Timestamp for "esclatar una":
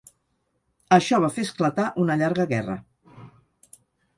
1.47-2.15